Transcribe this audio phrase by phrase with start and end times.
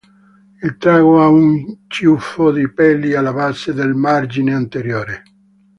[0.63, 5.23] Il trago ha un ciuffo di peli alla base del margine anteriore.